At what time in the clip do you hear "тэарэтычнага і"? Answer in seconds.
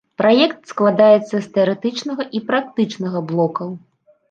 1.59-2.43